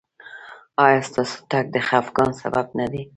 [0.85, 3.01] ایا ستاسو تګ د خفګان سبب نه دی؟